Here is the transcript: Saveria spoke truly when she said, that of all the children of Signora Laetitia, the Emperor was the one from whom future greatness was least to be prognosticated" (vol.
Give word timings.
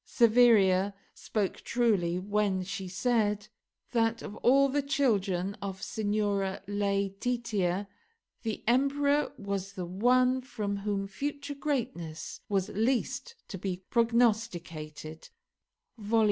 Saveria 0.03 0.95
spoke 1.13 1.57
truly 1.57 2.17
when 2.17 2.63
she 2.63 2.87
said, 2.87 3.47
that 3.91 4.23
of 4.23 4.35
all 4.37 4.67
the 4.67 4.81
children 4.81 5.55
of 5.61 5.83
Signora 5.83 6.63
Laetitia, 6.65 7.87
the 8.41 8.63
Emperor 8.65 9.31
was 9.37 9.73
the 9.73 9.85
one 9.85 10.41
from 10.41 10.77
whom 10.77 11.05
future 11.05 11.53
greatness 11.53 12.39
was 12.49 12.69
least 12.69 13.35
to 13.47 13.59
be 13.59 13.83
prognosticated" 13.91 15.29
(vol. 15.99 16.19